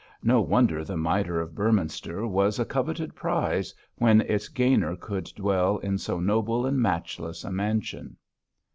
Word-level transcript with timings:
No 0.23 0.41
wonder 0.41 0.83
the 0.83 0.97
mitre 0.97 1.39
of 1.39 1.53
Beorminster 1.53 2.25
was 2.27 2.57
a 2.57 2.65
coveted 2.65 3.13
prize, 3.13 3.71
when 3.99 4.21
its 4.21 4.47
gainer 4.47 4.95
could 4.95 5.25
dwell 5.25 5.77
in 5.77 5.99
so 5.99 6.19
noble 6.19 6.65
and 6.65 6.79
matchless 6.79 7.43
a 7.43 7.51
mansion. 7.51 8.17